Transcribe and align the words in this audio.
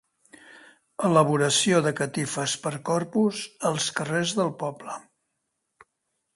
Elaboració 1.09 1.81
de 1.89 1.91
catifes 1.99 2.57
per 2.65 2.73
Corpus 2.89 3.45
als 3.73 3.93
carrers 4.01 4.35
del 4.41 4.53
poble. 4.65 4.99